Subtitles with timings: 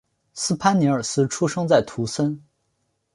[0.33, 2.41] 斯潘尼尔斯出生在图森。